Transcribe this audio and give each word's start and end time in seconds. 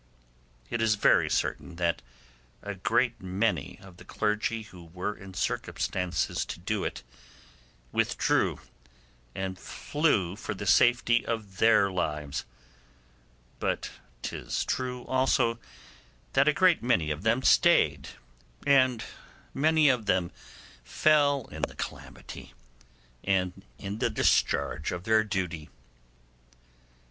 It 0.71 0.81
is 0.81 0.95
very 0.95 1.29
certain 1.29 1.75
that 1.75 2.01
a 2.63 2.73
great 2.73 3.21
many 3.21 3.77
of 3.83 3.97
the 3.97 4.03
clergy 4.03 4.63
who 4.63 4.85
were 4.85 5.15
in 5.15 5.35
circumstances 5.35 6.43
to 6.43 6.57
do 6.57 6.83
it 6.83 7.03
withdrew 7.91 8.59
and 9.35 9.59
fled 9.59 10.39
for 10.39 10.55
the 10.55 10.65
safety 10.65 11.23
of 11.23 11.57
their 11.57 11.91
lives; 11.91 12.45
but 13.59 13.91
'tis 14.23 14.65
true 14.65 15.05
also 15.05 15.59
that 16.33 16.47
a 16.47 16.53
great 16.53 16.81
many 16.81 17.11
of 17.11 17.21
them 17.21 17.43
stayed, 17.43 18.09
and 18.65 19.03
many 19.53 19.87
of 19.87 20.07
them 20.07 20.31
fell 20.83 21.45
in 21.51 21.61
the 21.61 21.75
calamity 21.75 22.55
and 23.23 23.63
in 23.77 23.99
the 23.99 24.09
discharge 24.09 24.91
of 24.91 25.03
their 25.03 25.23
duty. 25.23 25.69